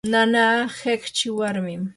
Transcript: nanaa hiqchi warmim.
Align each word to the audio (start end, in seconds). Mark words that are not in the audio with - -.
nanaa 0.13 0.59
hiqchi 0.77 1.29
warmim. 1.37 1.83